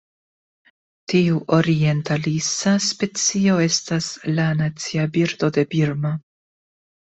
Tiu 1.13 1.37
orientalisa 1.57 2.73
specio 2.87 3.61
estas 3.69 4.11
la 4.41 4.49
nacia 4.65 5.07
birdo 5.19 5.55
de 5.61 5.71
Birmo. 5.77 6.17